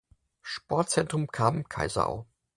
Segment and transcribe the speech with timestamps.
[0.41, 2.25] Sportzentrum Kamen-Kaiserau.